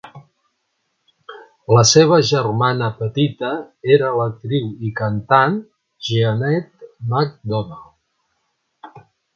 [1.77, 3.51] La seva germana petita
[3.97, 5.63] era l'actriu i cantant
[6.09, 7.91] Jeanette MacDonald.